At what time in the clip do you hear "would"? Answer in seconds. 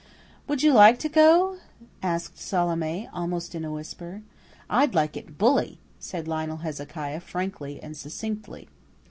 0.47-0.63